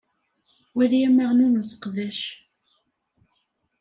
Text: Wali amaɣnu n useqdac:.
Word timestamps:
Wali 0.75 0.99
amaɣnu 1.07 1.47
n 1.47 1.59
useqdac:. 1.61 2.21